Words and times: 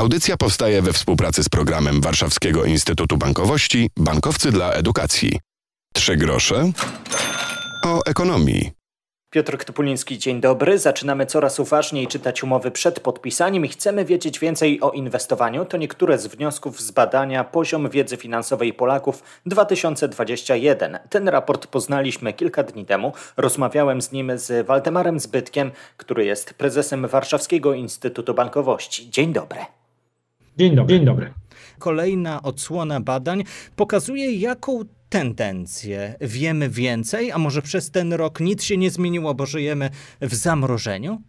Audycja 0.00 0.36
powstaje 0.36 0.82
we 0.82 0.92
współpracy 0.92 1.44
z 1.44 1.48
programem 1.48 2.00
Warszawskiego 2.00 2.64
Instytutu 2.64 3.16
Bankowości 3.16 3.90
Bankowcy 3.96 4.52
dla 4.52 4.72
Edukacji. 4.72 5.38
Trzy 5.94 6.16
grosze 6.16 6.72
o 7.84 8.00
ekonomii. 8.06 8.70
Piotr 9.30 9.58
Ktupuliński, 9.58 10.18
dzień 10.18 10.40
dobry. 10.40 10.78
Zaczynamy 10.78 11.26
coraz 11.26 11.60
uważniej 11.60 12.06
czytać 12.06 12.42
umowy 12.42 12.70
przed 12.70 13.00
podpisaniem 13.00 13.64
i 13.64 13.68
chcemy 13.68 14.04
wiedzieć 14.04 14.38
więcej 14.38 14.80
o 14.80 14.90
inwestowaniu. 14.90 15.64
To 15.64 15.76
niektóre 15.76 16.18
z 16.18 16.26
wniosków 16.26 16.80
z 16.80 16.90
badania 16.90 17.44
Poziom 17.44 17.90
Wiedzy 17.90 18.16
Finansowej 18.16 18.72
Polaków 18.72 19.22
2021. 19.46 20.98
Ten 21.10 21.28
raport 21.28 21.66
poznaliśmy 21.66 22.32
kilka 22.32 22.62
dni 22.62 22.86
temu. 22.86 23.12
Rozmawiałem 23.36 24.02
z 24.02 24.12
nim 24.12 24.32
z 24.38 24.66
Waldemarem 24.66 25.20
Zbytkiem, 25.20 25.70
który 25.96 26.24
jest 26.24 26.54
prezesem 26.54 27.08
Warszawskiego 27.08 27.74
Instytutu 27.74 28.34
Bankowości. 28.34 29.10
Dzień 29.10 29.32
dobry. 29.32 29.79
Dzień 30.60 30.76
dobry. 30.76 30.96
Dzień 30.96 31.04
dobry. 31.06 31.34
Kolejna 31.78 32.42
odsłona 32.42 33.00
badań 33.00 33.44
pokazuje, 33.76 34.36
jaką 34.36 34.80
tendencję. 35.08 36.14
Wiemy 36.20 36.68
więcej, 36.68 37.32
a 37.32 37.38
może 37.38 37.62
przez 37.62 37.90
ten 37.90 38.12
rok 38.12 38.40
nic 38.40 38.62
się 38.62 38.76
nie 38.76 38.90
zmieniło, 38.90 39.34
bo 39.34 39.46
żyjemy 39.46 39.90
w 40.20 40.34
zamrożeniu? 40.34 41.22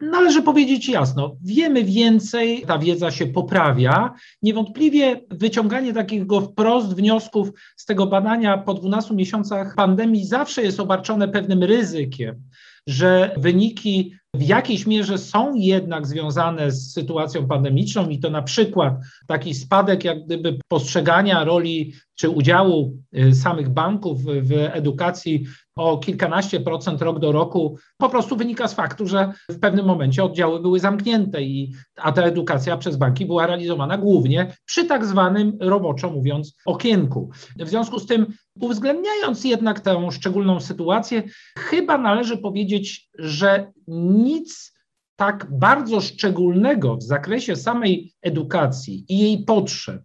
Należy 0.00 0.42
powiedzieć 0.42 0.88
jasno, 0.88 1.36
wiemy 1.44 1.84
więcej, 1.84 2.62
ta 2.66 2.78
wiedza 2.78 3.10
się 3.10 3.26
poprawia. 3.26 4.14
Niewątpliwie 4.42 5.20
wyciąganie 5.30 5.92
takiego 5.92 6.40
wprost 6.40 6.94
wniosków 6.94 7.50
z 7.76 7.84
tego 7.84 8.06
badania 8.06 8.58
po 8.58 8.74
12 8.74 9.14
miesiącach 9.14 9.74
pandemii 9.74 10.26
zawsze 10.26 10.62
jest 10.62 10.80
obarczone 10.80 11.28
pewnym 11.28 11.62
ryzykiem, 11.62 12.42
że 12.86 13.34
wyniki 13.36 14.19
w 14.34 14.42
jakiejś 14.42 14.86
mierze 14.86 15.18
są 15.18 15.54
jednak 15.54 16.06
związane 16.06 16.70
z 16.70 16.92
sytuacją 16.92 17.46
pandemiczną 17.46 18.08
i 18.08 18.18
to 18.18 18.30
na 18.30 18.42
przykład 18.42 18.94
taki 19.26 19.54
spadek 19.54 20.04
jak 20.04 20.24
gdyby 20.24 20.58
postrzegania 20.68 21.44
roli 21.44 21.94
czy 22.20 22.30
udziału 22.30 22.96
y, 23.16 23.34
samych 23.34 23.68
banków 23.68 24.24
w 24.24 24.52
edukacji 24.52 25.44
o 25.76 25.98
kilkanaście 25.98 26.60
procent 26.60 27.02
rok 27.02 27.18
do 27.18 27.32
roku 27.32 27.78
po 27.98 28.08
prostu 28.08 28.36
wynika 28.36 28.68
z 28.68 28.74
faktu, 28.74 29.06
że 29.06 29.32
w 29.48 29.58
pewnym 29.58 29.86
momencie 29.86 30.24
oddziały 30.24 30.60
były 30.60 30.80
zamknięte, 30.80 31.42
i, 31.42 31.72
a 31.96 32.12
ta 32.12 32.22
edukacja 32.22 32.76
przez 32.76 32.96
banki 32.96 33.26
była 33.26 33.46
realizowana 33.46 33.98
głównie 33.98 34.56
przy 34.64 34.84
tak 34.84 35.06
zwanym, 35.06 35.56
roboczo 35.60 36.10
mówiąc, 36.10 36.56
okienku. 36.66 37.30
W 37.58 37.68
związku 37.68 37.98
z 37.98 38.06
tym, 38.06 38.26
uwzględniając 38.60 39.44
jednak 39.44 39.80
tę 39.80 40.08
szczególną 40.10 40.60
sytuację, 40.60 41.22
chyba 41.58 41.98
należy 41.98 42.38
powiedzieć, 42.38 43.08
że 43.18 43.72
nic 43.88 44.74
tak 45.16 45.46
bardzo 45.50 46.00
szczególnego 46.00 46.96
w 46.96 47.02
zakresie 47.02 47.56
samej 47.56 48.12
edukacji 48.22 49.04
i 49.08 49.18
jej 49.18 49.44
potrzeb, 49.44 50.02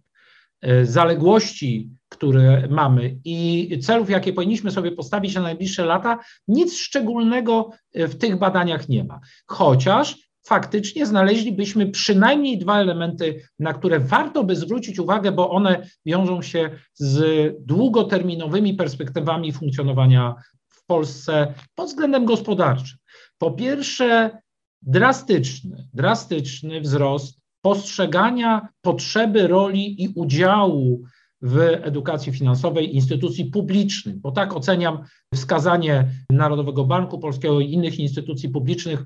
e, 0.60 0.86
zaległości, 0.86 1.95
które 2.08 2.68
mamy 2.70 3.16
i 3.24 3.78
celów, 3.82 4.10
jakie 4.10 4.32
powinniśmy 4.32 4.70
sobie 4.70 4.92
postawić 4.92 5.34
na 5.34 5.40
najbliższe 5.40 5.84
lata, 5.84 6.18
nic 6.48 6.78
szczególnego 6.78 7.70
e, 7.94 8.08
w 8.08 8.18
tych 8.18 8.38
badaniach 8.38 8.88
nie 8.88 9.04
ma. 9.04 9.20
Chociaż 9.46 10.26
faktycznie 10.46 11.06
znaleźlibyśmy 11.06 11.86
przynajmniej 11.86 12.58
dwa 12.58 12.80
elementy, 12.80 13.42
na 13.58 13.72
które 13.72 14.00
warto 14.00 14.44
by 14.44 14.56
zwrócić 14.56 14.98
uwagę, 14.98 15.32
bo 15.32 15.50
one 15.50 15.86
wiążą 16.06 16.42
się 16.42 16.70
z 16.94 17.54
długoterminowymi 17.60 18.74
perspektywami 18.74 19.52
funkcjonowania 19.52 20.34
w 20.68 20.86
Polsce 20.86 21.54
pod 21.74 21.86
względem 21.86 22.24
gospodarczym. 22.24 22.98
Po 23.38 23.50
pierwsze, 23.50 24.38
drastyczny, 24.82 25.88
drastyczny 25.94 26.80
wzrost 26.80 27.40
postrzegania 27.62 28.68
potrzeby 28.80 29.46
roli 29.46 30.02
i 30.02 30.08
udziału 30.08 31.02
w 31.42 31.58
edukacji 31.82 32.32
finansowej 32.32 32.94
instytucji 32.94 33.44
publicznych, 33.44 34.16
bo 34.16 34.32
tak 34.32 34.56
oceniam 34.56 34.98
wskazanie 35.34 36.10
Narodowego 36.30 36.84
Banku 36.84 37.18
Polskiego 37.18 37.60
i 37.60 37.72
innych 37.72 37.98
instytucji 37.98 38.48
publicznych 38.48 39.04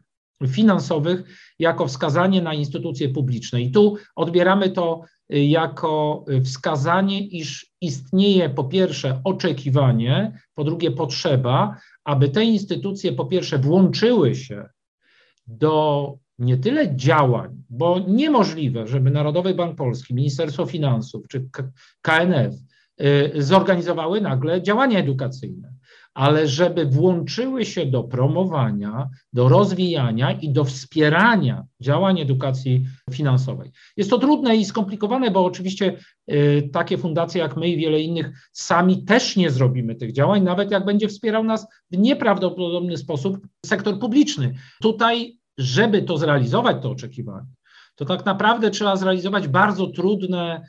finansowych 0.48 1.22
jako 1.58 1.86
wskazanie 1.86 2.42
na 2.42 2.54
instytucje 2.54 3.08
publiczne. 3.08 3.62
I 3.62 3.70
tu 3.70 3.96
odbieramy 4.16 4.70
to 4.70 5.00
jako 5.28 6.24
wskazanie, 6.44 7.26
iż 7.26 7.70
istnieje 7.80 8.50
po 8.50 8.64
pierwsze 8.64 9.20
oczekiwanie, 9.24 10.38
po 10.54 10.64
drugie 10.64 10.90
potrzeba, 10.90 11.76
aby 12.04 12.28
te 12.28 12.44
instytucje 12.44 13.12
po 13.12 13.26
pierwsze 13.26 13.58
włączyły 13.58 14.34
się 14.34 14.68
do 15.46 16.14
nie 16.40 16.56
tyle 16.56 16.96
działań, 16.96 17.62
bo 17.70 17.98
niemożliwe, 18.08 18.86
żeby 18.86 19.10
Narodowy 19.10 19.54
Bank 19.54 19.76
Polski, 19.76 20.14
Ministerstwo 20.14 20.66
Finansów 20.66 21.28
czy 21.28 21.48
KNF 22.02 22.54
y, 23.00 23.42
zorganizowały 23.42 24.20
nagle 24.20 24.62
działania 24.62 24.98
edukacyjne, 24.98 25.72
ale 26.14 26.48
żeby 26.48 26.86
włączyły 26.86 27.64
się 27.64 27.86
do 27.86 28.04
promowania, 28.04 29.08
do 29.32 29.48
rozwijania 29.48 30.32
i 30.32 30.52
do 30.52 30.64
wspierania 30.64 31.64
działań 31.80 32.20
edukacji 32.20 32.84
finansowej. 33.10 33.70
Jest 33.96 34.10
to 34.10 34.18
trudne 34.18 34.56
i 34.56 34.64
skomplikowane, 34.64 35.30
bo 35.30 35.44
oczywiście 35.44 35.96
y, 36.32 36.68
takie 36.72 36.98
fundacje 36.98 37.40
jak 37.40 37.56
my 37.56 37.68
i 37.68 37.76
wiele 37.76 38.00
innych 38.00 38.48
sami 38.52 39.04
też 39.04 39.36
nie 39.36 39.50
zrobimy 39.50 39.94
tych 39.94 40.12
działań, 40.12 40.42
nawet 40.42 40.70
jak 40.70 40.84
będzie 40.84 41.08
wspierał 41.08 41.44
nas 41.44 41.66
w 41.90 41.98
nieprawdopodobny 41.98 42.96
sposób 42.96 43.38
sektor 43.66 43.98
publiczny. 43.98 44.54
Tutaj 44.82 45.39
żeby 45.60 46.02
to 46.02 46.18
zrealizować, 46.18 46.76
to 46.82 46.90
oczekiwanie, 46.90 47.46
to 47.94 48.04
tak 48.04 48.26
naprawdę 48.26 48.70
trzeba 48.70 48.96
zrealizować 48.96 49.48
bardzo 49.48 49.86
trudne, 49.86 50.64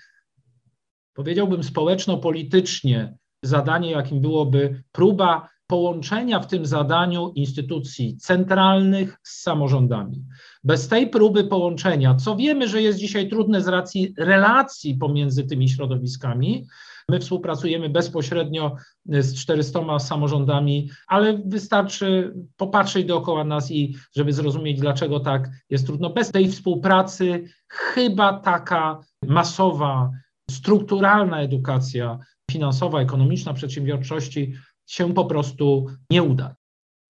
powiedziałbym 1.14 1.64
społeczno-politycznie 1.64 3.14
zadanie, 3.44 3.92
jakim 3.92 4.22
byłoby 4.22 4.84
próba 4.92 5.50
połączenia 5.68 6.40
w 6.40 6.48
tym 6.48 6.66
zadaniu 6.66 7.32
instytucji 7.36 8.18
centralnych 8.18 9.18
z 9.24 9.42
samorządami. 9.42 10.26
Bez 10.64 10.88
tej 10.88 11.10
próby 11.10 11.44
połączenia, 11.44 12.16
co 12.16 12.36
wiemy, 12.36 12.68
że 12.68 12.82
jest 12.82 13.00
dzisiaj 13.00 13.30
trudne 13.30 13.62
z 13.62 13.68
racji 13.68 14.14
relacji 14.18 14.96
pomiędzy 14.96 15.44
tymi 15.44 15.70
środowiskami, 15.70 16.68
My 17.10 17.20
współpracujemy 17.20 17.90
bezpośrednio 17.90 18.76
z 19.06 19.36
400 19.36 20.00
samorządami, 20.00 20.90
ale 21.08 21.42
wystarczy 21.46 22.34
popatrzeć 22.58 23.06
dookoła 23.06 23.44
nas 23.44 23.72
i 23.72 23.96
żeby 24.16 24.34
zrozumieć, 24.34 24.80
dlaczego 24.80 25.20
tak 25.20 25.50
jest 25.70 25.86
trudno. 25.86 26.10
Bez 26.10 26.32
tej 26.32 26.52
współpracy 26.52 27.44
chyba 27.68 28.40
taka 28.40 29.00
masowa, 29.28 30.12
strukturalna 30.52 31.42
edukacja 31.42 32.20
finansowa, 32.52 33.02
ekonomiczna 33.02 33.54
przedsiębiorczości 33.54 34.54
się 34.86 35.14
po 35.14 35.26
prostu 35.26 35.86
nie 36.10 36.24
uda. 36.24 36.56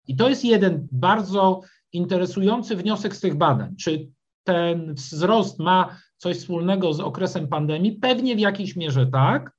I 0.08 0.16
to 0.16 0.30
jest 0.30 0.46
jeden 0.46 0.88
bardzo 0.92 1.62
interesujący 1.94 2.76
wniosek 2.76 3.16
z 3.16 3.20
tych 3.20 3.36
badań. 3.36 3.76
Czy 3.76 4.10
ten 4.44 4.94
wzrost 4.94 5.60
ma 5.60 5.98
coś 6.18 6.38
wspólnego 6.38 6.94
z 6.94 7.00
okresem 7.00 7.48
pandemii? 7.48 7.92
Pewnie 7.92 8.36
w 8.36 8.40
jakiejś 8.40 8.76
mierze 8.76 9.08
tak, 9.08 9.52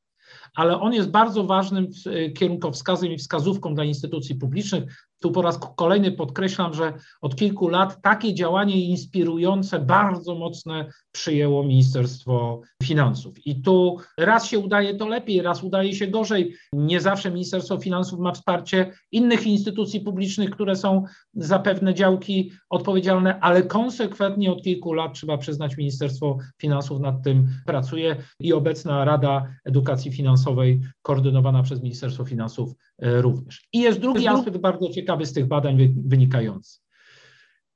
ale 0.55 0.81
on 0.81 0.93
jest 0.93 1.11
bardzo 1.11 1.45
ważnym 1.45 1.89
y, 2.07 2.31
kierunkowskazem 2.31 3.13
i 3.13 3.19
wskazówką 3.19 3.75
dla 3.75 3.85
instytucji 3.85 4.35
publicznych. 4.35 5.10
Tu 5.23 5.31
po 5.31 5.43
raz 5.43 5.59
kolejny 5.77 6.13
podkreślam, 6.13 6.75
że 6.75 6.93
od 7.21 7.37
kilku 7.37 7.69
lat 7.69 8.03
takie 8.03 8.35
działanie 8.35 8.85
inspirujące, 8.85 9.79
bardzo 9.79 10.35
mocne 10.35 10.91
przyjęło 11.13 11.65
Ministerstwo 11.65 12.61
Finansów. 12.83 13.47
I 13.47 13.63
tu 13.63 13.97
raz 14.19 14.47
się 14.47 14.59
udaje 14.59 14.95
to 14.95 15.09
lepiej, 15.09 15.43
raz 15.43 15.65
udaje 15.65 15.95
się 15.95 16.07
gorzej. 16.07 16.55
Nie 16.73 17.01
zawsze 17.01 17.31
Ministerstwo 17.31 17.79
Finansów 17.79 18.21
ma 18.21 18.33
wsparcie 18.33 18.93
innych 19.13 19.47
instytucji 19.47 20.01
publicznych, 20.01 20.51
które 20.51 20.77
są 20.77 21.05
za 21.35 21.59
pewne 21.59 21.95
działki 21.95 22.53
odpowiedzialne, 22.71 23.41
ale 23.41 23.63
konsekwentnie 23.63 24.53
od 24.53 24.63
kilku 24.63 24.93
lat 24.93 25.15
trzeba 25.15 25.39
przyznać, 25.39 25.77
Ministerstwo 25.77 26.39
Finansów 26.59 27.01
nad 27.01 27.23
tym 27.23 27.49
pracuje 27.67 28.17
i 28.41 28.53
obecna 28.53 29.05
Rada 29.05 29.47
Edukacji 29.65 30.13
Finansowej, 30.13 30.81
koordynowana 31.03 31.63
przez 31.63 31.83
Ministerstwo 31.83 32.25
Finansów, 32.25 32.73
e, 32.99 33.23
również. 33.23 33.69
I 33.73 33.81
jest 33.81 34.01
drugi 34.01 34.29
aspekt 34.29 34.57
bardzo 34.57 34.89
ciekawy 34.89 35.10
z 35.27 35.33
tych 35.33 35.47
badań 35.47 35.95
wynikający. 36.07 36.79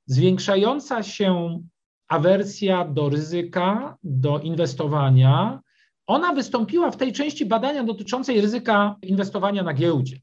Zwiększająca 0.05 1.03
się 1.03 1.59
awersja 2.07 2.85
do 2.85 3.09
ryzyka, 3.09 3.97
do 4.03 4.39
inwestowania, 4.39 5.59
ona 6.07 6.33
wystąpiła 6.33 6.91
w 6.91 6.97
tej 6.97 7.13
części 7.13 7.45
badania 7.45 7.83
dotyczącej 7.83 8.41
ryzyka 8.41 8.95
inwestowania 9.01 9.63
na 9.63 9.73
giełdzie. 9.73 10.19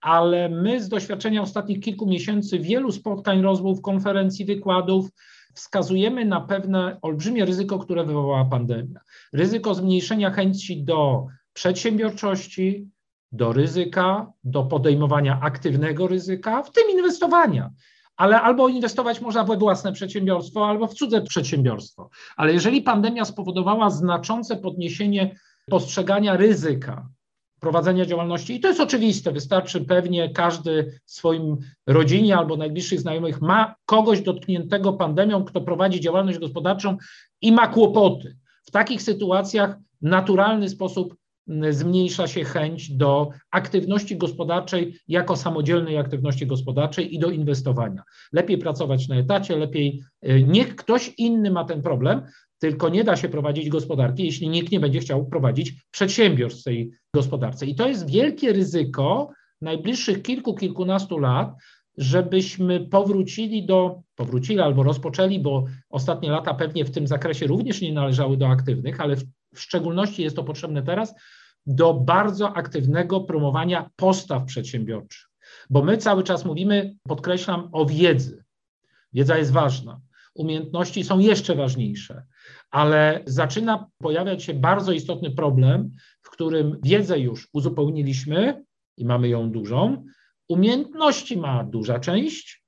Ale 0.00 0.48
my 0.48 0.82
z 0.82 0.88
doświadczenia 0.88 1.42
ostatnich 1.42 1.80
kilku 1.80 2.06
miesięcy, 2.06 2.58
wielu 2.58 2.92
spotkań, 2.92 3.42
rozmów, 3.42 3.82
konferencji, 3.82 4.44
wykładów, 4.44 5.10
wskazujemy 5.54 6.24
na 6.24 6.40
pewne 6.40 6.98
olbrzymie 7.02 7.44
ryzyko, 7.44 7.78
które 7.78 8.04
wywołała 8.04 8.44
pandemia. 8.44 9.00
Ryzyko 9.32 9.74
zmniejszenia 9.74 10.30
chęci 10.30 10.84
do 10.84 11.26
przedsiębiorczości, 11.52 12.88
do 13.32 13.52
ryzyka, 13.52 14.32
do 14.44 14.62
podejmowania 14.62 15.40
aktywnego 15.40 16.06
ryzyka, 16.06 16.62
w 16.62 16.72
tym 16.72 16.90
inwestowania. 16.90 17.70
ale 18.16 18.40
albo 18.40 18.68
inwestować 18.68 19.20
można 19.20 19.44
we 19.44 19.56
własne 19.56 19.92
przedsiębiorstwo, 19.92 20.68
albo 20.68 20.86
w 20.86 20.94
cudze 20.94 21.22
przedsiębiorstwo. 21.22 22.10
Ale 22.36 22.52
jeżeli 22.52 22.82
pandemia 22.82 23.24
spowodowała 23.24 23.90
znaczące 23.90 24.56
podniesienie 24.56 25.36
postrzegania 25.70 26.36
ryzyka 26.36 27.08
prowadzenia 27.60 28.06
działalności, 28.06 28.54
i 28.54 28.60
to 28.60 28.68
jest 28.68 28.80
oczywiste, 28.80 29.32
wystarczy 29.32 29.80
pewnie 29.80 30.30
każdy 30.30 31.00
w 31.06 31.12
swoim 31.12 31.56
rodzinie 31.86 32.36
albo 32.36 32.56
najbliższych 32.56 33.00
znajomych 33.00 33.40
ma 33.40 33.74
kogoś 33.86 34.20
dotkniętego 34.20 34.92
pandemią, 34.92 35.44
kto 35.44 35.60
prowadzi 35.60 36.00
działalność 36.00 36.38
gospodarczą 36.38 36.96
i 37.40 37.52
ma 37.52 37.66
kłopoty. 37.66 38.36
W 38.64 38.70
takich 38.70 39.02
sytuacjach 39.02 39.76
naturalny 40.02 40.68
sposób 40.68 41.16
zmniejsza 41.70 42.26
się 42.26 42.44
chęć 42.44 42.90
do 42.90 43.30
aktywności 43.50 44.16
gospodarczej 44.16 44.98
jako 45.08 45.36
samodzielnej 45.36 45.98
aktywności 45.98 46.46
gospodarczej 46.46 47.14
i 47.14 47.18
do 47.18 47.30
inwestowania. 47.30 48.02
Lepiej 48.32 48.58
pracować 48.58 49.08
na 49.08 49.16
etacie, 49.16 49.56
lepiej, 49.56 50.02
y, 50.28 50.44
niech 50.48 50.76
ktoś 50.76 51.14
inny 51.18 51.50
ma 51.50 51.64
ten 51.64 51.82
problem, 51.82 52.22
tylko 52.58 52.88
nie 52.88 53.04
da 53.04 53.16
się 53.16 53.28
prowadzić 53.28 53.68
gospodarki, 53.68 54.24
jeśli 54.24 54.48
nikt 54.48 54.72
nie 54.72 54.80
będzie 54.80 55.00
chciał 55.00 55.26
prowadzić 55.26 55.72
przedsiębiorstw 55.90 56.60
w 56.60 56.64
tej 56.64 56.90
gospodarce. 57.14 57.66
I 57.66 57.74
to 57.74 57.88
jest 57.88 58.10
wielkie 58.10 58.52
ryzyko 58.52 59.30
najbliższych 59.60 60.22
kilku, 60.22 60.54
kilkunastu 60.54 61.18
lat, 61.18 61.54
żebyśmy 61.96 62.80
powrócili 62.80 63.66
do, 63.66 64.02
powrócili 64.16 64.60
albo 64.60 64.82
rozpoczęli, 64.82 65.40
bo 65.40 65.64
ostatnie 65.90 66.30
lata 66.30 66.54
pewnie 66.54 66.84
w 66.84 66.90
tym 66.90 67.06
zakresie 67.06 67.46
również 67.46 67.80
nie 67.80 67.92
należały 67.92 68.36
do 68.36 68.48
aktywnych, 68.48 69.00
ale 69.00 69.16
w, 69.16 69.24
w 69.54 69.60
szczególności 69.60 70.22
jest 70.22 70.36
to 70.36 70.44
potrzebne 70.44 70.82
teraz, 70.82 71.14
do 71.66 71.94
bardzo 71.94 72.56
aktywnego 72.56 73.20
promowania 73.20 73.90
postaw 73.96 74.44
przedsiębiorczych. 74.44 75.28
Bo 75.70 75.82
my 75.82 75.96
cały 75.96 76.22
czas 76.22 76.44
mówimy, 76.44 76.94
podkreślam, 77.02 77.68
o 77.72 77.86
wiedzy. 77.86 78.44
Wiedza 79.12 79.38
jest 79.38 79.52
ważna. 79.52 80.00
Umiejętności 80.34 81.04
są 81.04 81.18
jeszcze 81.18 81.54
ważniejsze, 81.54 82.24
ale 82.70 83.20
zaczyna 83.26 83.86
pojawiać 83.98 84.44
się 84.44 84.54
bardzo 84.54 84.92
istotny 84.92 85.30
problem, 85.30 85.90
w 86.22 86.30
którym 86.30 86.78
wiedzę 86.82 87.18
już 87.18 87.48
uzupełniliśmy 87.52 88.64
i 88.96 89.04
mamy 89.04 89.28
ją 89.28 89.50
dużą, 89.50 90.04
umiejętności 90.48 91.36
ma 91.36 91.64
duża 91.64 91.98
część, 91.98 92.64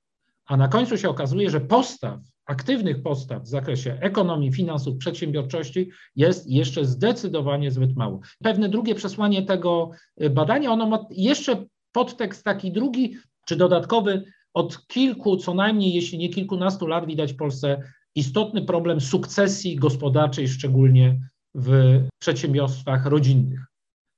a 0.47 0.57
na 0.57 0.69
końcu 0.69 0.99
się 0.99 1.09
okazuje, 1.09 1.51
że 1.51 1.61
postaw 1.61 2.21
aktywnych 2.47 3.03
postaw 3.03 3.43
w 3.43 3.49
zakresie 3.49 3.99
ekonomii, 4.01 4.53
finansów, 4.53 4.97
przedsiębiorczości 4.97 5.91
jest 6.17 6.51
jeszcze 6.51 6.85
zdecydowanie 6.85 7.71
zbyt 7.71 7.97
mało. 7.97 8.21
Pewne 8.43 8.69
drugie 8.69 8.95
przesłanie 8.95 9.43
tego 9.43 9.91
y, 10.23 10.31
badania, 10.31 10.71
ono 10.71 10.87
ma 10.87 11.07
jeszcze 11.11 11.65
podtekst 11.93 12.45
taki 12.45 12.73
drugi 12.73 13.17
czy 13.47 13.57
dodatkowy. 13.57 14.25
Od 14.55 14.87
kilku, 14.87 15.37
co 15.37 15.55
najmniej, 15.55 15.95
jeśli 15.95 16.19
nie 16.19 16.29
kilkunastu 16.29 16.87
lat 16.87 17.07
widać 17.07 17.33
w 17.33 17.37
Polsce 17.37 17.83
istotny 18.15 18.63
problem 18.63 19.01
sukcesji 19.01 19.77
gospodarczej, 19.77 20.49
szczególnie 20.49 21.21
w 21.55 22.01
przedsiębiorstwach 22.19 23.07
rodzinnych. 23.07 23.61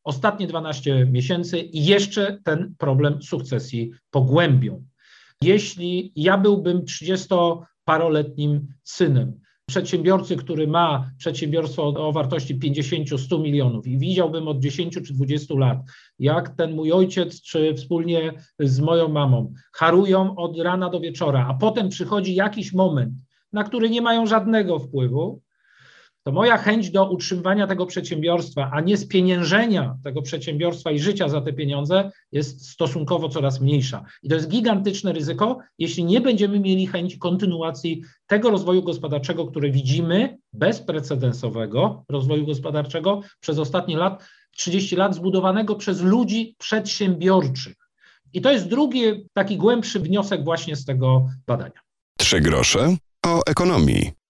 Ostatnie 0.05 0.46
12 0.46 1.06
miesięcy 1.06 1.58
i 1.58 1.84
jeszcze 1.84 2.38
ten 2.44 2.75
problem 2.79 3.22
sukcesji 3.22 3.93
pogłębią. 4.11 4.84
Jeśli 5.43 6.12
ja 6.17 6.38
byłbym 6.38 6.84
30 6.84 7.34
paroletnim 7.86 8.66
synem. 8.82 9.40
Przedsiębiorcy, 9.68 10.36
który 10.36 10.66
ma 10.66 11.10
przedsiębiorstwo 11.18 11.82
o 11.86 12.12
wartości 12.12 12.58
50-100 12.58 13.42
milionów 13.42 13.86
i 13.86 13.98
widziałbym 13.98 14.48
od 14.48 14.60
10 14.60 14.94
czy 14.94 15.14
20 15.14 15.54
lat, 15.54 15.78
jak 16.18 16.56
ten 16.56 16.74
mój 16.74 16.92
ojciec, 16.92 17.42
czy 17.42 17.74
wspólnie 17.74 18.32
z 18.58 18.80
moją 18.80 19.08
mamą 19.08 19.52
harują 19.72 20.36
od 20.36 20.60
rana 20.60 20.90
do 20.90 21.00
wieczora, 21.00 21.46
a 21.48 21.54
potem 21.54 21.88
przychodzi 21.88 22.34
jakiś 22.34 22.72
moment, 22.72 23.12
na 23.52 23.64
który 23.64 23.90
nie 23.90 24.02
mają 24.02 24.26
żadnego 24.26 24.78
wpływu, 24.78 25.42
to 26.26 26.32
moja 26.32 26.58
chęć 26.58 26.90
do 26.90 27.11
utrzymywania 27.11 27.67
tego 27.67 27.87
przedsiębiorstwa, 27.87 28.70
a 28.73 28.81
nie 28.81 28.96
spieniężenia 28.96 29.96
tego 30.05 30.23
przedsiębiorstwa 30.23 30.90
i 30.90 30.99
życia 30.99 31.28
za 31.28 31.40
te 31.40 31.52
pieniądze 31.52 32.11
jest 32.32 32.69
stosunkowo 32.70 33.28
coraz 33.28 33.61
mniejsza. 33.61 34.05
I 34.23 34.28
to 34.28 34.34
jest 34.34 34.49
gigantyczne 34.49 35.12
ryzyko, 35.12 35.58
jeśli 35.78 36.05
nie 36.05 36.20
będziemy 36.20 36.61
mieli 36.61 36.87
chęci 36.87 37.19
kontynuacji 37.19 38.02
tego 38.26 38.50
rozwoju 38.50 38.82
gospodarczego, 38.82 39.46
który 39.46 39.70
widzimy, 39.70 40.38
bezprecedensowego 40.52 42.05
rozwoju 42.08 42.46
gospodarczego 42.46 43.20
przez 43.40 43.58
ostatnie 43.58 43.96
lat, 43.96 44.25
30 44.56 44.96
lat, 44.96 45.14
zbudowanego 45.14 45.75
przez 45.75 46.00
ludzi 46.02 46.55
przedsiębiorczych. 46.58 47.76
I 48.32 48.40
to 48.40 48.52
jest 48.52 48.69
drugi 48.69 49.29
taki 49.32 49.56
głębszy 49.56 50.00
wniosek 50.00 50.44
właśnie 50.44 50.76
z 50.76 50.84
tego 50.84 51.29
badania. 51.46 51.81
Trzy 52.19 52.40
grosze 52.40 52.96
o 53.26 53.40
ekonomii. 53.46 54.25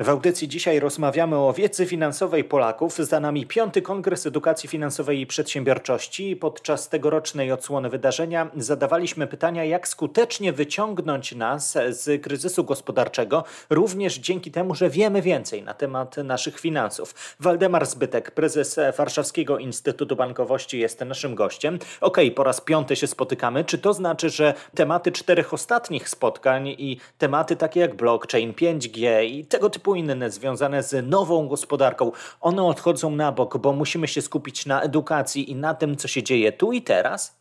W 0.00 0.08
audycji 0.08 0.48
dzisiaj 0.48 0.80
rozmawiamy 0.80 1.36
o 1.36 1.52
wiedzy 1.52 1.86
finansowej 1.86 2.44
Polaków. 2.44 2.96
Za 2.96 3.20
nami 3.20 3.46
piąty 3.46 3.82
Kongres 3.82 4.26
Edukacji 4.26 4.68
Finansowej 4.68 5.20
i 5.20 5.26
Przedsiębiorczości. 5.26 6.36
Podczas 6.36 6.88
tegorocznej 6.88 7.52
odsłony 7.52 7.90
wydarzenia 7.90 8.50
zadawaliśmy 8.56 9.26
pytania, 9.26 9.64
jak 9.64 9.88
skutecznie 9.88 10.52
wyciągnąć 10.52 11.34
nas 11.34 11.78
z 11.90 12.22
kryzysu 12.22 12.64
gospodarczego, 12.64 13.44
również 13.70 14.18
dzięki 14.18 14.50
temu, 14.50 14.74
że 14.74 14.90
wiemy 14.90 15.22
więcej 15.22 15.62
na 15.62 15.74
temat 15.74 16.16
naszych 16.16 16.60
finansów. 16.60 17.14
Waldemar 17.40 17.86
Zbytek, 17.86 18.30
prezes 18.30 18.80
Warszawskiego 18.96 19.58
Instytutu 19.58 20.16
Bankowości 20.16 20.78
jest 20.78 21.00
naszym 21.00 21.34
gościem. 21.34 21.74
Okej, 22.00 22.26
okay, 22.26 22.30
po 22.30 22.44
raz 22.44 22.60
piąty 22.60 22.96
się 22.96 23.06
spotykamy. 23.06 23.64
Czy 23.64 23.78
to 23.78 23.92
znaczy, 23.92 24.30
że 24.30 24.54
tematy 24.74 25.12
czterech 25.12 25.54
ostatnich 25.54 26.08
spotkań 26.08 26.68
i 26.68 26.96
tematy 27.18 27.56
takie 27.56 27.80
jak 27.80 27.94
blockchain, 27.94 28.52
5G 28.52 29.24
i 29.24 29.44
tego 29.44 29.70
typu 29.70 29.87
inne 29.94 30.30
związane 30.30 30.82
z 30.82 31.06
nową 31.06 31.48
gospodarką, 31.48 32.12
one 32.40 32.64
odchodzą 32.64 33.10
na 33.10 33.32
bok, 33.32 33.58
bo 33.58 33.72
musimy 33.72 34.08
się 34.08 34.22
skupić 34.22 34.66
na 34.66 34.82
edukacji 34.82 35.50
i 35.50 35.56
na 35.56 35.74
tym, 35.74 35.96
co 35.96 36.08
się 36.08 36.22
dzieje 36.22 36.52
tu 36.52 36.72
i 36.72 36.82
teraz? 36.82 37.40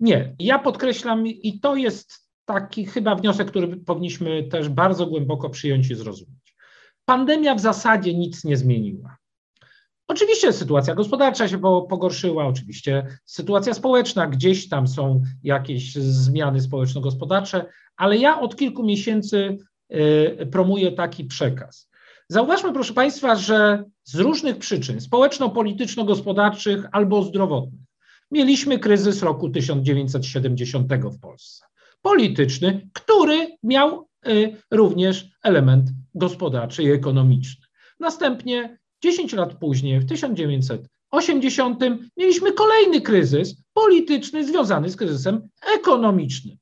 Nie, 0.00 0.34
ja 0.38 0.58
podkreślam, 0.58 1.26
i 1.26 1.60
to 1.60 1.76
jest 1.76 2.28
taki 2.44 2.86
chyba 2.86 3.14
wniosek, 3.14 3.48
który 3.48 3.76
powinniśmy 3.76 4.42
też 4.42 4.68
bardzo 4.68 5.06
głęboko 5.06 5.50
przyjąć 5.50 5.90
i 5.90 5.94
zrozumieć. 5.94 6.56
Pandemia 7.04 7.54
w 7.54 7.60
zasadzie 7.60 8.14
nic 8.14 8.44
nie 8.44 8.56
zmieniła. 8.56 9.16
Oczywiście 10.08 10.52
sytuacja 10.52 10.94
gospodarcza 10.94 11.48
się 11.48 11.58
pogorszyła, 11.88 12.46
oczywiście 12.46 13.06
sytuacja 13.24 13.74
społeczna, 13.74 14.26
gdzieś 14.26 14.68
tam 14.68 14.88
są 14.88 15.22
jakieś 15.42 15.94
zmiany 15.94 16.60
społeczno-gospodarcze, 16.60 17.66
ale 17.96 18.16
ja 18.16 18.40
od 18.40 18.56
kilku 18.56 18.82
miesięcy 18.82 19.58
promuje 20.50 20.92
taki 20.92 21.24
przekaz. 21.24 21.88
Zauważmy, 22.28 22.72
proszę 22.72 22.94
Państwa, 22.94 23.36
że 23.36 23.84
z 24.04 24.14
różnych 24.14 24.58
przyczyn 24.58 25.00
społeczno-polityczno-gospodarczych 25.00 26.86
albo 26.92 27.22
zdrowotnych 27.22 27.82
mieliśmy 28.32 28.78
kryzys 28.78 29.22
roku 29.22 29.50
1970 29.50 30.92
w 31.04 31.20
Polsce. 31.20 31.64
Polityczny, 32.02 32.88
który 32.92 33.56
miał 33.62 34.08
y, 34.28 34.56
również 34.70 35.28
element 35.42 35.90
gospodarczy 36.14 36.82
i 36.82 36.90
ekonomiczny. 36.90 37.66
Następnie 38.00 38.78
10 39.02 39.32
lat 39.32 39.54
później, 39.54 40.00
w 40.00 40.08
1980, 40.08 41.80
mieliśmy 42.16 42.52
kolejny 42.52 43.00
kryzys 43.00 43.54
polityczny 43.72 44.46
związany 44.46 44.90
z 44.90 44.96
kryzysem 44.96 45.48
ekonomicznym. 45.78 46.56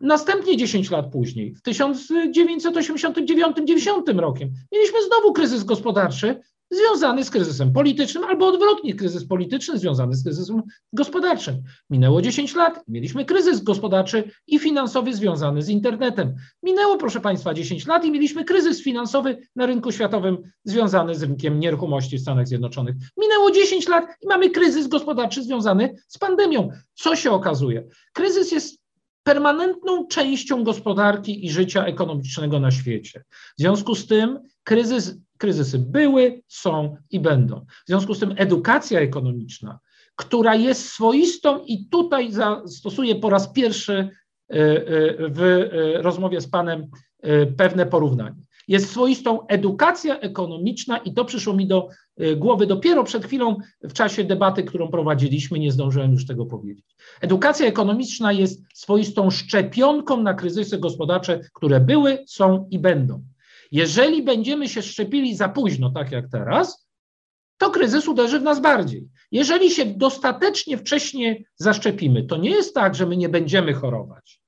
Następnie 0.00 0.56
10 0.56 0.90
lat 0.90 1.12
później, 1.12 1.54
w 1.54 1.62
1989-90 1.62 4.18
rokiem, 4.18 4.50
mieliśmy 4.72 4.98
znowu 5.06 5.32
kryzys 5.32 5.64
gospodarczy 5.64 6.40
związany 6.70 7.24
z 7.24 7.30
kryzysem 7.30 7.72
politycznym, 7.72 8.24
albo 8.24 8.46
odwrotnie, 8.46 8.94
kryzys 8.94 9.26
polityczny 9.26 9.78
związany 9.78 10.14
z 10.14 10.24
kryzysem 10.24 10.62
gospodarczym. 10.92 11.62
Minęło 11.90 12.22
10 12.22 12.54
lat, 12.54 12.84
mieliśmy 12.88 13.24
kryzys 13.24 13.62
gospodarczy 13.62 14.30
i 14.46 14.58
finansowy 14.58 15.14
związany 15.14 15.62
z 15.62 15.68
internetem. 15.68 16.34
Minęło, 16.62 16.96
proszę 16.96 17.20
Państwa, 17.20 17.54
10 17.54 17.86
lat 17.86 18.04
i 18.04 18.10
mieliśmy 18.10 18.44
kryzys 18.44 18.82
finansowy 18.82 19.38
na 19.56 19.66
rynku 19.66 19.92
światowym 19.92 20.38
związany 20.64 21.14
z 21.14 21.22
rynkiem 21.22 21.60
nieruchomości 21.60 22.18
w 22.18 22.20
Stanach 22.20 22.48
Zjednoczonych. 22.48 22.94
Minęło 23.16 23.50
10 23.50 23.88
lat 23.88 24.04
i 24.22 24.28
mamy 24.28 24.50
kryzys 24.50 24.86
gospodarczy 24.86 25.42
związany 25.42 25.94
z 26.08 26.18
pandemią. 26.18 26.68
Co 26.94 27.16
się 27.16 27.30
okazuje? 27.30 27.88
Kryzys 28.12 28.52
jest 28.52 28.83
permanentną 29.24 30.06
częścią 30.06 30.64
gospodarki 30.64 31.46
i 31.46 31.50
życia 31.50 31.86
ekonomicznego 31.86 32.60
na 32.60 32.70
świecie. 32.70 33.24
W 33.30 33.60
związku 33.60 33.94
z 33.94 34.06
tym 34.06 34.40
kryzys, 34.64 35.16
kryzysy 35.38 35.78
były, 35.78 36.42
są 36.48 36.96
i 37.10 37.20
będą. 37.20 37.66
W 37.84 37.88
związku 37.88 38.14
z 38.14 38.18
tym 38.18 38.34
edukacja 38.36 39.00
ekonomiczna, 39.00 39.78
która 40.16 40.54
jest 40.54 40.88
swoistą 40.88 41.64
i 41.64 41.88
tutaj 41.88 42.32
zastosuję 42.32 43.14
po 43.14 43.30
raz 43.30 43.52
pierwszy 43.52 43.94
e, 43.94 44.08
e, 44.48 45.28
w 45.28 45.40
e, 45.42 46.02
rozmowie 46.02 46.40
z 46.40 46.48
Panem 46.48 46.86
pewne 47.56 47.86
porównanie. 47.86 48.42
jest 48.68 48.90
swoistą 48.90 49.46
edukacja 49.46 50.20
ekonomiczna 50.20 50.98
i 50.98 51.14
to 51.14 51.24
przyszło 51.24 51.54
mi 51.54 51.66
do 51.66 51.88
głowy 52.36 52.66
dopiero 52.66 53.04
przed 53.04 53.24
chwilą 53.24 53.56
w 53.82 53.92
czasie 53.92 54.24
debaty, 54.24 54.62
którą 54.62 54.88
prowadziliśmy, 54.88 55.58
nie 55.58 55.72
zdążyłem 55.72 56.12
już 56.12 56.26
tego 56.26 56.46
powiedzieć. 56.46 56.84
Edukacja 57.20 57.66
ekonomiczna 57.66 58.32
jest 58.32 58.62
swoistą 58.74 59.30
szczepionką 59.30 60.22
na 60.22 60.34
kryzysy 60.34 60.78
gospodarcze, 60.78 61.40
które 61.52 61.80
były, 61.80 62.24
są 62.26 62.68
i 62.70 62.78
będą. 62.78 63.24
Jeżeli 63.72 64.22
będziemy 64.22 64.68
się 64.68 64.82
szczepili 64.82 65.36
za 65.36 65.48
późno, 65.48 65.90
tak 65.90 66.12
jak 66.12 66.28
teraz, 66.28 66.88
to 67.58 67.70
kryzys 67.70 68.08
uderzy 68.08 68.40
w 68.40 68.42
nas 68.42 68.60
bardziej. 68.60 69.08
Jeżeli 69.32 69.70
się 69.70 69.84
dostatecznie 69.84 70.78
wcześnie 70.78 71.44
zaszczepimy, 71.56 72.24
to 72.24 72.36
nie 72.36 72.50
jest 72.50 72.74
tak, 72.74 72.94
że 72.94 73.06
my 73.06 73.16
nie 73.16 73.28
będziemy 73.28 73.74
chorować, 73.74 74.40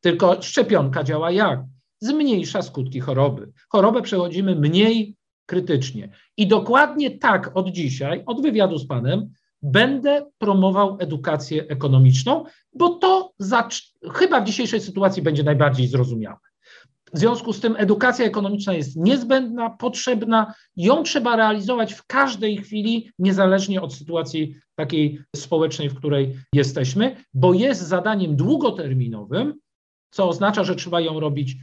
tylko 0.00 0.42
szczepionka 0.42 1.04
działa 1.04 1.30
jak? 1.30 1.60
Zmniejsza 2.00 2.62
skutki 2.62 3.00
choroby. 3.00 3.52
Chorobę 3.68 4.02
przechodzimy 4.02 4.56
mniej 4.56 5.16
krytycznie. 5.46 6.08
I 6.36 6.46
dokładnie 6.46 7.18
tak 7.18 7.56
od 7.56 7.70
dzisiaj, 7.70 8.22
od 8.26 8.42
wywiadu 8.42 8.78
z 8.78 8.86
Panem, 8.86 9.30
będę 9.62 10.26
promował 10.38 10.96
edukację 11.00 11.68
ekonomiczną, 11.68 12.44
bo 12.74 12.88
to 12.88 13.32
chyba 14.12 14.40
w 14.40 14.44
dzisiejszej 14.44 14.80
sytuacji 14.80 15.22
będzie 15.22 15.42
najbardziej 15.42 15.88
zrozumiałe. 15.88 16.38
W 17.14 17.18
związku 17.18 17.52
z 17.52 17.60
tym 17.60 17.74
edukacja 17.78 18.24
ekonomiczna 18.24 18.72
jest 18.72 18.96
niezbędna, 18.96 19.70
potrzebna, 19.70 20.54
ją 20.76 21.02
trzeba 21.02 21.36
realizować 21.36 21.94
w 21.94 22.06
każdej 22.06 22.56
chwili, 22.56 23.10
niezależnie 23.18 23.82
od 23.82 23.94
sytuacji 23.94 24.56
takiej 24.74 25.20
społecznej, 25.36 25.88
w 25.88 25.94
której 25.94 26.36
jesteśmy, 26.54 27.16
bo 27.34 27.54
jest 27.54 27.80
zadaniem 27.80 28.36
długoterminowym, 28.36 29.54
co 30.10 30.28
oznacza, 30.28 30.64
że 30.64 30.76
trzeba 30.76 31.00
ją 31.00 31.20
robić 31.20 31.56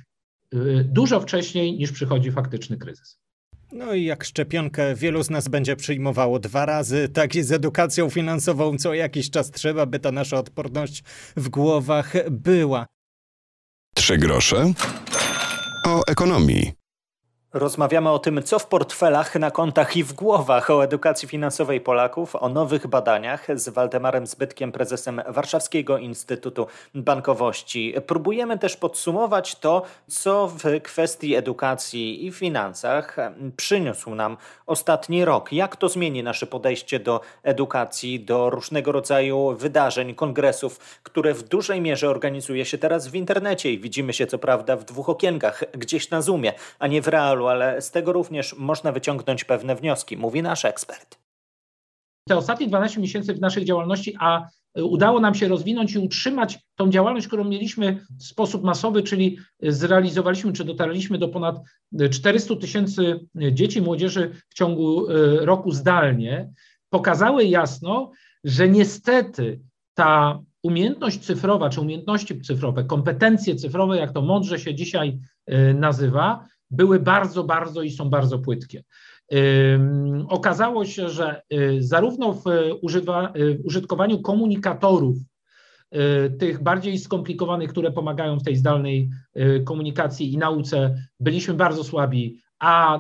y, 0.54 0.88
dużo 0.92 1.20
wcześniej 1.20 1.78
niż 1.78 1.92
przychodzi 1.92 2.32
faktyczny 2.32 2.78
kryzys. 2.78 3.20
No 3.72 3.94
i 3.94 4.04
jak 4.04 4.24
szczepionkę 4.24 4.96
wielu 4.96 5.24
z 5.24 5.30
nas 5.30 5.48
będzie 5.48 5.76
przyjmowało 5.76 6.40
dwa 6.40 6.66
razy, 6.66 7.10
tak 7.10 7.36
i 7.36 7.44
z 7.44 7.52
edukacją 7.52 8.10
finansową 8.10 8.78
co 8.78 8.94
jakiś 8.94 9.30
czas 9.30 9.52
trzeba, 9.52 9.86
by 9.86 10.00
ta 10.00 10.12
nasza 10.12 10.38
odporność 10.38 11.04
w 11.36 11.50
głowach 11.50 12.14
była. 12.32 12.86
Trzy 13.96 14.18
grosze 14.18 14.74
o 15.88 16.02
ekonomii. 16.08 16.72
Rozmawiamy 17.54 18.10
o 18.10 18.20
tym, 18.20 18.44
co 18.44 18.60
w 18.60 18.68
portfelach, 18.68 19.36
na 19.36 19.52
kontach 19.52 19.98
i 19.98 20.04
w 20.04 20.14
głowach, 20.14 20.70
o 20.70 20.84
edukacji 20.84 21.28
finansowej 21.28 21.82
Polaków, 21.82 22.36
o 22.36 22.50
nowych 22.50 22.88
badaniach 22.88 23.48
z 23.56 23.70
Waldemarem 23.70 24.28
Zbytkiem, 24.28 24.72
prezesem 24.72 25.22
Warszawskiego 25.28 25.98
Instytutu 25.98 26.68
Bankowości. 26.96 27.94
Próbujemy 28.08 28.60
też 28.60 28.78
podsumować 28.78 29.56
to, 29.56 29.82
co 30.08 30.48
w 30.48 30.82
kwestii 30.84 31.36
edukacji 31.36 32.26
i 32.26 32.32
finansach 32.32 33.18
przyniósł 33.58 34.16
nam 34.16 34.38
ostatni 34.66 35.26
rok. 35.26 35.54
Jak 35.54 35.76
to 35.76 35.90
zmieni 35.90 36.24
nasze 36.24 36.48
podejście 36.48 37.00
do 37.00 37.22
edukacji, 37.44 38.20
do 38.20 38.50
różnego 38.50 38.92
rodzaju 38.92 39.56
wydarzeń, 39.56 40.16
kongresów, 40.16 41.00
które 41.04 41.34
w 41.34 41.44
dużej 41.44 41.82
mierze 41.82 42.10
organizuje 42.10 42.66
się 42.66 42.78
teraz 42.78 43.08
w 43.08 43.16
internecie 43.16 43.72
i 43.72 43.80
widzimy 43.80 44.14
się 44.14 44.28
co 44.28 44.38
prawda 44.38 44.76
w 44.76 44.84
dwóch 44.84 45.10
okienkach, 45.10 45.64
gdzieś 45.72 46.10
na 46.10 46.22
Zoomie, 46.22 46.54
a 46.80 46.88
nie 46.88 47.02
w 47.02 47.08
realu 47.08 47.39
ale 47.48 47.82
z 47.82 47.92
tego 47.92 48.14
również 48.14 48.56
można 48.58 48.92
wyciągnąć 48.92 49.44
pewne 49.44 49.76
wnioski, 49.76 50.18
mówi 50.18 50.42
nasz 50.42 50.66
ekspert. 50.66 51.20
Te 52.28 52.38
ostatnie 52.38 52.68
12 52.68 53.02
miesięcy 53.02 53.34
w 53.34 53.42
naszej 53.42 53.66
działalności, 53.66 54.16
a 54.20 54.48
udało 54.76 55.20
nam 55.20 55.36
się 55.36 55.48
rozwinąć 55.48 55.94
i 55.94 56.00
utrzymać 56.00 56.60
tą 56.76 56.90
działalność, 56.90 57.28
którą 57.28 57.44
mieliśmy 57.44 58.06
w 58.20 58.24
sposób 58.24 58.64
masowy, 58.64 59.04
czyli 59.04 59.38
zrealizowaliśmy 59.62 60.54
czy 60.54 60.64
dotarliśmy 60.64 61.18
do 61.18 61.28
ponad 61.28 61.56
400 62.12 62.56
tysięcy 62.56 63.20
dzieci, 63.36 63.82
młodzieży 63.82 64.32
w 64.50 64.54
ciągu 64.54 65.10
e, 65.10 65.14
roku 65.46 65.72
zdalnie, 65.72 66.50
pokazały 66.90 67.46
jasno, 67.46 68.12
że 68.44 68.70
niestety 68.70 69.60
ta 69.94 70.40
umiejętność 70.64 71.20
cyfrowa, 71.20 71.70
czy 71.70 71.82
umiejętności 71.82 72.42
cyfrowe, 72.42 72.84
kompetencje 72.84 73.56
cyfrowe, 73.56 73.98
jak 73.98 74.14
to 74.14 74.22
mądrze 74.22 74.60
się 74.60 74.76
dzisiaj 74.76 75.20
e, 75.46 75.74
nazywa, 75.74 76.46
były 76.72 77.00
bardzo, 77.00 77.44
bardzo 77.44 77.82
i 77.82 77.92
są 77.92 78.10
bardzo 78.10 78.40
płytkie. 78.40 78.84
Okazało 80.28 80.86
się, 80.86 81.10
że 81.10 81.42
y, 81.54 81.78
zarówno 81.80 82.34
w, 82.34 82.44
używa, 82.82 83.34
y, 83.36 83.58
w 83.58 83.66
użytkowaniu 83.66 84.22
komunikatorów, 84.22 85.18
y, 85.96 86.30
tych 86.30 86.64
bardziej 86.64 87.00
skomplikowanych, 87.00 87.70
które 87.70 87.92
pomagają 87.92 88.40
w 88.40 88.44
tej 88.44 88.56
zdalnej 88.56 89.10
komunikacji 89.66 90.34
i 90.34 90.38
nauce, 90.38 90.96
byliśmy 91.20 91.54
bardzo 91.54 91.84
słabi, 91.84 92.42
a 92.60 93.00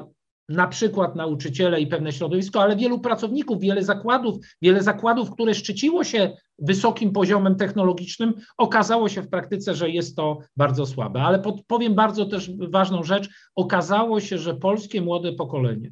na 0.49 0.67
przykład 0.67 1.15
nauczyciele 1.15 1.81
i 1.81 1.87
pewne 1.87 2.11
środowisko, 2.11 2.61
ale 2.61 2.75
wielu 2.75 2.99
pracowników, 2.99 3.59
wiele 3.59 3.83
zakładów, 3.83 4.35
wiele 4.61 4.83
zakładów, 4.83 5.31
które 5.31 5.53
szczyciło 5.53 6.03
się 6.03 6.37
wysokim 6.59 7.11
poziomem 7.11 7.55
technologicznym, 7.55 8.33
okazało 8.57 9.09
się 9.09 9.21
w 9.21 9.29
praktyce, 9.29 9.75
że 9.75 9.89
jest 9.89 10.15
to 10.15 10.37
bardzo 10.57 10.85
słabe. 10.85 11.21
Ale 11.21 11.43
powiem 11.67 11.95
bardzo 11.95 12.25
też 12.25 12.51
ważną 12.69 13.03
rzecz, 13.03 13.29
okazało 13.55 14.19
się, 14.19 14.37
że 14.37 14.55
polskie 14.55 15.01
młode 15.01 15.33
pokolenie, 15.33 15.91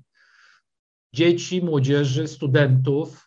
dzieci, 1.14 1.62
młodzieży, 1.62 2.28
studentów, 2.28 3.27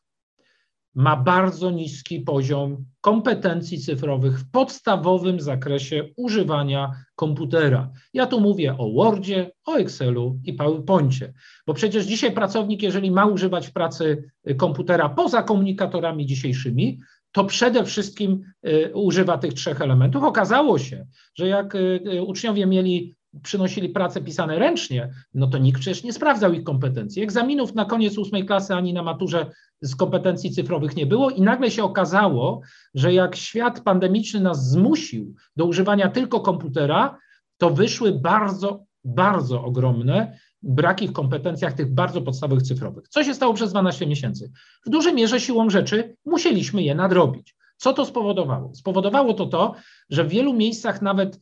ma 0.94 1.16
bardzo 1.16 1.70
niski 1.70 2.20
poziom 2.20 2.84
kompetencji 3.00 3.78
cyfrowych 3.78 4.40
w 4.40 4.50
podstawowym 4.50 5.40
zakresie 5.40 6.08
używania 6.16 6.90
komputera. 7.16 7.90
Ja 8.14 8.26
tu 8.26 8.40
mówię 8.40 8.76
o 8.78 8.92
Wordzie, 8.92 9.50
o 9.66 9.74
Excelu 9.74 10.40
i 10.44 10.52
PowerPoincie, 10.52 11.32
bo 11.66 11.74
przecież 11.74 12.06
dzisiaj 12.06 12.32
pracownik, 12.32 12.82
jeżeli 12.82 13.10
ma 13.10 13.26
używać 13.26 13.66
w 13.66 13.72
pracy 13.72 14.30
komputera 14.56 15.08
poza 15.08 15.42
komunikatorami 15.42 16.26
dzisiejszymi, 16.26 16.98
to 17.32 17.44
przede 17.44 17.84
wszystkim 17.84 18.44
y, 18.66 18.90
używa 18.94 19.38
tych 19.38 19.54
trzech 19.54 19.80
elementów. 19.80 20.24
Okazało 20.24 20.78
się, 20.78 21.06
że 21.34 21.48
jak 21.48 21.74
y, 21.74 22.00
y, 22.14 22.22
uczniowie 22.22 22.66
mieli 22.66 23.14
przynosili 23.42 23.88
prace 23.88 24.20
pisane 24.20 24.58
ręcznie, 24.58 25.10
no 25.34 25.46
to 25.46 25.58
nikt 25.58 25.80
przecież 25.80 26.04
nie 26.04 26.12
sprawdzał 26.12 26.52
ich 26.52 26.64
kompetencji. 26.64 27.22
Egzaminów 27.22 27.74
na 27.74 27.84
koniec 27.84 28.18
ósmej 28.18 28.46
klasy 28.46 28.74
ani 28.74 28.92
na 28.92 29.02
maturze 29.02 29.50
z 29.80 29.96
kompetencji 29.96 30.50
cyfrowych 30.50 30.96
nie 30.96 31.06
było 31.06 31.30
i 31.30 31.40
nagle 31.40 31.70
się 31.70 31.84
okazało, 31.84 32.60
że 32.94 33.14
jak 33.14 33.36
świat 33.36 33.80
pandemiczny 33.80 34.40
nas 34.40 34.70
zmusił 34.70 35.34
do 35.56 35.64
używania 35.64 36.08
tylko 36.08 36.40
komputera, 36.40 37.18
to 37.58 37.70
wyszły 37.70 38.12
bardzo, 38.12 38.84
bardzo 39.04 39.64
ogromne 39.64 40.38
braki 40.62 41.08
w 41.08 41.12
kompetencjach 41.12 41.72
tych 41.72 41.94
bardzo 41.94 42.22
podstawowych 42.22 42.62
cyfrowych. 42.62 43.08
Co 43.08 43.24
się 43.24 43.34
stało 43.34 43.54
przez 43.54 43.70
12 43.70 44.06
miesięcy? 44.06 44.50
W 44.86 44.90
dużej 44.90 45.14
mierze 45.14 45.40
siłą 45.40 45.70
rzeczy 45.70 46.16
musieliśmy 46.24 46.82
je 46.82 46.94
nadrobić. 46.94 47.56
Co 47.76 47.92
to 47.92 48.04
spowodowało? 48.04 48.74
Spowodowało 48.74 49.34
to 49.34 49.46
to, 49.46 49.74
że 50.10 50.24
w 50.24 50.28
wielu 50.28 50.54
miejscach 50.54 51.02
nawet 51.02 51.40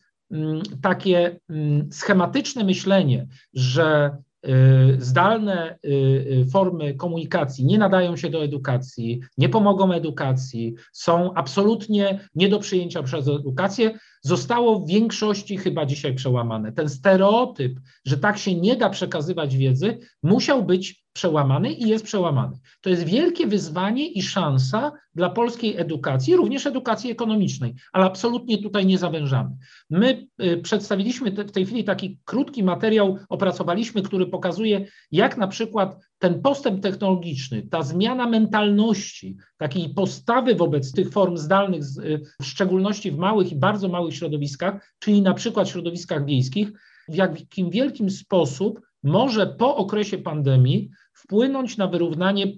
takie 0.82 1.40
mm, 1.50 1.92
schematyczne 1.92 2.64
myślenie, 2.64 3.26
że 3.54 4.16
y, 4.46 4.50
zdalne 4.98 5.78
y, 5.84 5.88
y, 5.88 6.46
formy 6.52 6.94
komunikacji 6.94 7.64
nie 7.64 7.78
nadają 7.78 8.16
się 8.16 8.30
do 8.30 8.44
edukacji, 8.44 9.20
nie 9.38 9.48
pomogą 9.48 9.92
edukacji, 9.92 10.74
są 10.92 11.34
absolutnie 11.34 12.28
nie 12.34 12.48
do 12.48 12.58
przyjęcia 12.58 13.02
przez 13.02 13.28
edukację, 13.28 13.98
zostało 14.22 14.80
w 14.80 14.88
większości 14.88 15.56
chyba 15.56 15.86
dzisiaj 15.86 16.14
przełamane. 16.14 16.72
Ten 16.72 16.88
stereotyp, 16.88 17.80
że 18.04 18.18
tak 18.18 18.38
się 18.38 18.54
nie 18.54 18.76
da 18.76 18.90
przekazywać 18.90 19.56
wiedzy, 19.56 19.98
musiał 20.22 20.64
być 20.64 21.04
przełamany 21.12 21.72
i 21.72 21.88
jest 21.88 22.04
przełamany. 22.04 22.58
To 22.80 22.90
jest 22.90 23.04
wielkie 23.04 23.46
wyzwanie 23.46 24.08
i 24.08 24.22
szansa 24.22 24.92
dla 25.14 25.30
polskiej 25.30 25.76
edukacji, 25.76 26.36
również 26.36 26.66
edukacji 26.66 27.10
ekonomicznej, 27.10 27.74
ale 27.92 28.04
absolutnie 28.04 28.62
tutaj 28.62 28.86
nie 28.86 28.98
zawężamy. 28.98 29.50
My 29.90 30.26
y, 30.42 30.56
przedstawiliśmy 30.56 31.30
w 31.30 31.52
tej 31.52 31.66
chwili 31.66 31.84
taki 31.84 32.18
krótki 32.24 32.62
materiał, 32.62 33.18
opracowaliśmy, 33.28 34.02
który 34.02 34.26
pokazuje, 34.26 34.86
jak 35.10 35.36
na 35.36 35.48
przykład 35.48 35.96
ten 36.18 36.42
postęp 36.42 36.82
technologiczny, 36.82 37.62
ta 37.62 37.82
zmiana 37.82 38.28
mentalności, 38.28 39.36
takiej 39.56 39.94
postawy 39.94 40.54
wobec 40.54 40.92
tych 40.92 41.10
form 41.10 41.36
zdalnych, 41.36 41.82
y, 42.04 42.20
w 42.42 42.46
szczególności 42.46 43.10
w 43.10 43.18
małych 43.18 43.52
i 43.52 43.56
bardzo 43.56 43.88
małych 43.88 44.14
środowiskach, 44.14 44.94
czyli 44.98 45.22
na 45.22 45.34
przykład 45.34 45.68
środowiskach 45.68 46.24
wiejskich, 46.24 46.72
w 47.08 47.14
jakim 47.14 47.70
wielkim 47.70 48.10
sposób 48.10 48.80
może 49.02 49.46
po 49.46 49.76
okresie 49.76 50.18
pandemii 50.18 50.90
wpłynąć 51.12 51.76
na 51.76 51.86
wyrównanie 51.86 52.52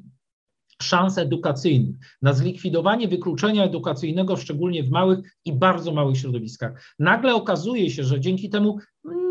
szans 0.83 1.19
edukacyjnych, 1.19 1.95
na 2.23 2.33
zlikwidowanie 2.33 3.09
wykluczenia 3.09 3.65
edukacyjnego, 3.65 4.37
szczególnie 4.37 4.83
w 4.85 4.91
małych 4.91 5.19
i 5.45 5.53
bardzo 5.53 5.93
małych 5.93 6.19
środowiskach. 6.19 6.95
Nagle 6.99 7.35
okazuje 7.35 7.91
się, 7.91 8.05
że 8.05 8.21
dzięki 8.21 8.51
temu 8.51 8.79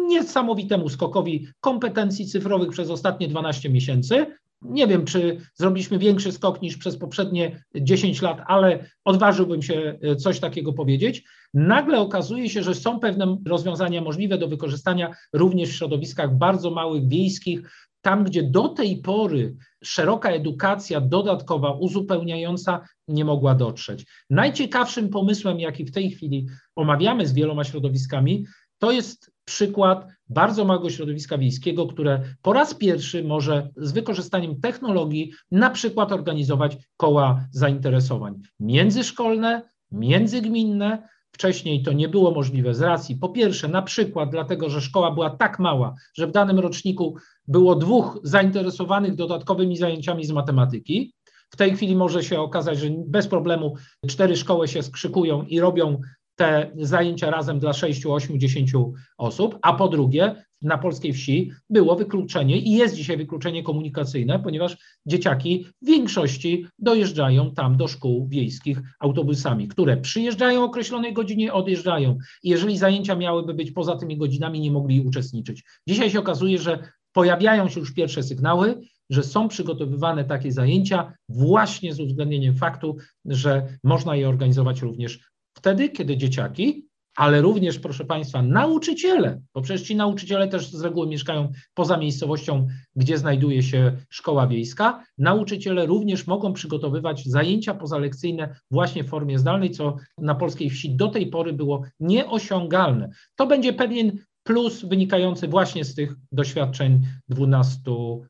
niesamowitemu 0.10 0.90
skokowi 0.90 1.48
kompetencji 1.60 2.26
cyfrowych 2.26 2.70
przez 2.70 2.90
ostatnie 2.90 3.28
12 3.28 3.70
miesięcy, 3.70 4.26
Nie 4.62 4.88
wiem, 4.88 5.06
czy 5.06 5.42
zrobiliśmy 5.56 6.00
większy 6.00 6.32
skok 6.32 6.62
niż 6.62 6.78
przez 6.78 6.98
poprzednie 6.98 7.64
10 7.76 8.22
lat, 8.22 8.42
ale 8.48 8.86
odważyłbym 9.06 9.62
się 9.62 10.00
e, 10.02 10.16
coś 10.16 10.40
takiego 10.40 10.74
powiedzieć. 10.74 11.24
Nagle 11.54 12.00
okazuje 12.00 12.50
się, 12.50 12.64
że 12.64 12.76
są 12.76 13.00
pewne 13.00 13.38
rozwiązania 13.46 14.02
możliwe 14.02 14.38
do 14.38 14.48
wykorzystania 14.48 15.16
również 15.34 15.70
w 15.70 15.76
środowiskach 15.76 16.38
bardzo 16.38 16.72
małych, 16.72 17.08
wiejskich, 17.08 17.62
tam, 18.02 18.24
gdzie 18.24 18.44
do 18.44 18.70
tej 18.70 18.98
pory 18.98 19.56
szeroka 19.84 20.30
edukacja 20.30 21.02
dodatkowa, 21.02 21.72
uzupełniająca 21.72 22.82
nie 23.08 23.26
mogła 23.26 23.56
dotrzeć. 23.56 24.06
Najciekawszym 24.30 25.10
pomysłem, 25.10 25.60
jaki 25.60 25.86
w 25.86 25.92
tej 25.92 26.12
chwili 26.12 26.48
omawiamy 26.76 27.28
z 27.28 27.34
wieloma 27.34 27.64
środowiskami, 27.64 28.46
to 28.78 28.92
jest 28.92 29.32
przykład 29.50 30.08
bardzo 30.30 30.66
małego 30.66 30.90
środowiska 30.90 31.38
wiejskiego, 31.38 31.88
które 31.88 32.22
po 32.42 32.54
raz 32.54 32.74
pierwszy 32.74 33.24
może 33.24 33.70
z 33.76 33.92
wykorzystaniem 33.92 34.62
technologii 34.62 35.32
na 35.52 35.70
przykład 35.70 36.12
organizować 36.12 36.78
koła 36.98 37.46
zainteresowań 37.52 38.34
międzyszkolne, 38.60 39.62
międzygminne, 39.92 41.08
Wcześniej 41.32 41.84
to 41.84 41.94
nie 41.94 42.10
było 42.10 42.32
możliwe 42.32 42.74
z 42.74 42.82
racji, 42.82 43.16
po 43.16 43.30
pierwsze, 43.30 43.68
na 43.68 43.82
przykład 43.82 44.30
dlatego, 44.30 44.70
że 44.70 44.82
szkoła 44.82 45.12
była 45.12 45.30
tak 45.30 45.60
mała, 45.60 45.96
że 46.14 46.28
w 46.28 46.32
danym 46.32 46.60
roczniku 46.60 47.16
było 47.48 47.76
dwóch 47.76 48.20
zainteresowanych 48.24 49.16
dodatkowymi 49.16 49.78
zajęciami 49.78 50.26
z 50.26 50.32
matematyki. 50.32 51.14
W 51.50 51.58
tej 51.58 51.76
chwili 51.76 51.96
może 51.96 52.24
się 52.24 52.40
okazać, 52.40 52.80
że 52.80 52.88
bez 53.08 53.28
problemu 53.28 53.76
cztery 54.08 54.36
szkoły 54.36 54.68
się 54.68 54.84
skrzykują 54.84 55.44
i 55.44 55.60
robią 55.60 56.02
te 56.40 56.72
zajęcia 56.76 57.30
razem 57.30 57.60
dla 57.60 57.74
6, 57.74 58.06
8, 58.06 58.40
10 58.40 58.74
osób, 59.18 59.60
a 59.62 59.74
po 59.74 59.88
drugie, 59.88 60.36
na 60.62 60.78
polskiej 60.78 61.14
wsi 61.14 61.52
było 61.70 61.96
wykluczenie 61.96 62.58
i 62.58 62.72
jest 62.72 62.96
dzisiaj 62.96 63.18
wykluczenie 63.18 63.64
komunikacyjne, 63.64 64.40
ponieważ 64.40 64.78
dzieciaki 65.06 65.66
w 65.82 65.86
większości 65.86 66.66
dojeżdżają 66.80 67.54
tam 67.54 67.78
do 67.78 67.88
szkół 67.88 68.28
wiejskich 68.28 68.82
autobusami, 69.00 69.68
które 69.68 69.98
przyjeżdżają 69.98 70.62
o 70.62 70.66
określonej 70.66 71.14
godzinie, 71.14 71.54
odjeżdżają. 71.54 72.18
I 72.44 72.50
jeżeli 72.50 72.78
zajęcia 72.78 73.16
miałyby 73.16 73.54
być 73.54 73.72
poza 73.72 73.96
tymi 73.96 74.18
godzinami, 74.18 74.60
nie 74.60 74.72
mogli 74.72 75.02
uczestniczyć. 75.02 75.64
Dzisiaj 75.88 76.10
się 76.10 76.20
okazuje, 76.20 76.58
że 76.58 76.80
pojawiają 77.14 77.70
się 77.70 77.80
już 77.80 77.94
pierwsze 77.94 78.24
sygnały, 78.24 78.82
że 79.10 79.24
są 79.24 79.48
przygotowywane 79.48 80.26
takie 80.26 80.52
zajęcia 80.52 81.14
właśnie 81.30 81.94
z 81.94 82.00
uwzględnieniem 82.00 82.56
faktu, 82.56 82.98
że 83.26 83.68
można 83.84 84.16
je 84.16 84.30
organizować 84.30 84.82
również 84.82 85.20
wtedy, 85.60 85.90
kiedy 85.90 86.18
dzieciaki, 86.18 86.90
ale 87.16 87.42
również, 87.42 87.80
proszę 87.80 88.06
Państwa, 88.06 88.42
nauczyciele, 88.42 89.42
bo 89.54 89.62
przecież 89.62 89.88
ci 89.88 89.96
nauczyciele 89.96 90.48
też 90.48 90.72
z 90.72 90.82
reguły 90.82 91.08
mieszkają 91.08 91.52
poza 91.74 91.98
miejscowością, 91.98 92.68
gdzie 92.96 93.18
znajduje 93.18 93.64
się 93.64 93.98
szkoła 94.10 94.48
wiejska, 94.48 95.04
nauczyciele 95.18 95.86
również 95.86 96.28
mogą 96.28 96.54
przygotowywać 96.54 97.26
zajęcia 97.26 97.74
pozalekcyjne 97.74 98.56
właśnie 98.72 99.04
w 99.04 99.10
formie 99.10 99.40
zdalnej, 99.40 99.72
co 99.72 99.96
na 100.18 100.36
polskiej 100.36 100.70
wsi 100.70 100.96
do 100.96 101.08
tej 101.08 101.28
pory 101.28 101.54
było 101.54 101.84
nieosiągalne. 102.00 103.10
To 103.36 103.48
będzie 103.48 103.74
pewien 103.74 104.12
plus 104.44 104.86
wynikający 104.86 105.48
właśnie 105.48 105.86
z 105.86 105.96
tych 105.96 106.16
doświadczeń 106.32 107.02
12 107.30 107.82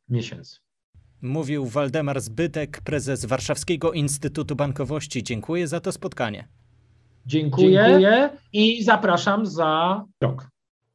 miesięcy. 0.10 0.58
Mówił 1.22 1.66
Waldemar 1.66 2.22
Zbytek, 2.22 2.82
prezes 2.82 3.26
Warszawskiego 3.26 3.94
Instytutu 3.94 4.56
Bankowości. 4.56 5.24
Dziękuję 5.24 5.68
za 5.68 5.80
to 5.80 5.92
spotkanie. 5.92 6.59
Dziękuję, 7.26 7.84
Dziękuję 7.86 8.30
i 8.54 8.84
zapraszam 8.84 9.46
za 9.46 10.04
rok. 10.22 10.48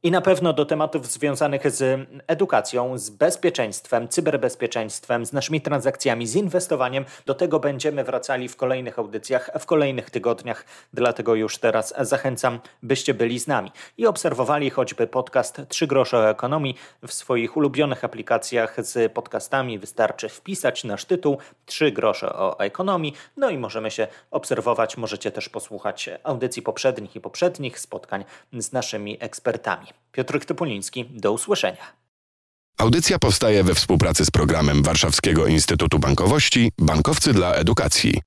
I 0.05 0.11
na 0.11 0.21
pewno 0.21 0.53
do 0.53 0.65
tematów 0.65 1.07
związanych 1.07 1.71
z 1.71 2.09
edukacją, 2.27 2.97
z 2.97 3.09
bezpieczeństwem, 3.09 4.07
cyberbezpieczeństwem, 4.07 5.25
z 5.25 5.33
naszymi 5.33 5.61
transakcjami, 5.61 6.27
z 6.27 6.35
inwestowaniem, 6.35 7.05
do 7.25 7.33
tego 7.33 7.59
będziemy 7.59 8.03
wracali 8.03 8.47
w 8.47 8.55
kolejnych 8.55 8.99
audycjach, 8.99 9.49
w 9.59 9.65
kolejnych 9.65 10.09
tygodniach. 10.09 10.65
Dlatego 10.93 11.35
już 11.35 11.57
teraz 11.57 11.93
zachęcam, 11.99 12.59
byście 12.83 13.13
byli 13.13 13.39
z 13.39 13.47
nami 13.47 13.71
i 13.97 14.07
obserwowali 14.07 14.69
choćby 14.69 15.07
podcast 15.07 15.61
3 15.69 15.87
grosze 15.87 16.17
o 16.17 16.29
ekonomii 16.29 16.75
w 17.07 17.13
swoich 17.13 17.57
ulubionych 17.57 18.03
aplikacjach 18.03 18.85
z 18.85 19.13
podcastami. 19.13 19.79
Wystarczy 19.79 20.29
wpisać 20.29 20.83
nasz 20.83 21.05
tytuł 21.05 21.37
3 21.65 21.91
grosze 21.91 22.33
o 22.33 22.59
ekonomii, 22.59 23.13
no 23.37 23.49
i 23.49 23.57
możemy 23.57 23.91
się 23.91 24.07
obserwować. 24.31 24.97
Możecie 24.97 25.31
też 25.31 25.49
posłuchać 25.49 26.09
audycji 26.23 26.61
poprzednich 26.61 27.15
i 27.15 27.21
poprzednich 27.21 27.79
spotkań 27.79 28.25
z 28.53 28.71
naszymi 28.71 29.17
ekspertami. 29.19 29.94
Piotr 30.11 30.45
Topoliński, 30.45 31.05
do 31.05 31.31
usłyszenia. 31.31 32.05
Audycja 32.77 33.19
powstaje 33.19 33.63
we 33.63 33.75
współpracy 33.75 34.25
z 34.25 34.31
programem 34.31 34.83
Warszawskiego 34.83 35.47
Instytutu 35.47 35.99
Bankowości 35.99 36.71
Bankowcy 36.77 37.33
dla 37.33 37.53
Edukacji. 37.53 38.21